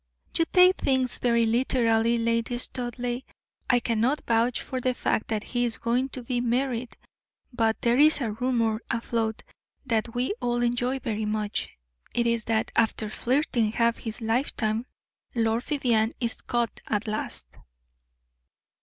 [0.35, 3.21] "You take things very literally, Lady Studleigh.
[3.69, 6.97] I cannot vouch for the fact that he is going to be married,
[7.53, 9.43] but there is a rumor afloat
[9.85, 11.69] that we all enjoy very much.
[12.15, 14.87] It is that, after flirting half his lifetime,
[15.35, 17.59] Lord Vivianne is caught at last."